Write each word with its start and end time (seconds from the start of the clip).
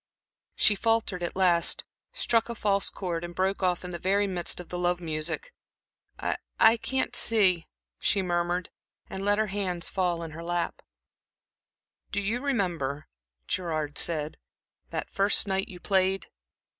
She 0.55 0.73
faltered 0.73 1.21
at 1.21 1.35
last, 1.35 1.83
struck 2.11 2.49
a 2.49 2.55
false 2.55 2.89
chord, 2.89 3.23
and 3.23 3.35
broke 3.35 3.61
off 3.61 3.85
in 3.85 3.91
the 3.91 3.99
very 3.99 4.25
midst 4.25 4.59
of 4.59 4.69
the 4.69 4.79
love 4.79 4.99
music. 4.99 5.53
"I 6.17 6.37
I 6.59 6.77
can't 6.77 7.15
see," 7.15 7.67
she 7.99 8.23
murmured, 8.23 8.71
and 9.11 9.23
let 9.23 9.37
her 9.37 9.45
hands 9.53 9.89
fall 9.89 10.23
in 10.23 10.31
her 10.31 10.43
lap. 10.43 10.81
"Do 12.11 12.19
you 12.19 12.41
remember," 12.41 13.09
Gerard 13.47 13.99
said, 13.99 14.39
"that 14.89 15.11
first 15.11 15.45
night 15.47 15.67
you 15.67 15.79
played? 15.79 16.29